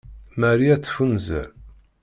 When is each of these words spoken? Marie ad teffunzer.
Marie 0.39 0.71
ad 0.73 0.81
teffunzer. 0.83 1.47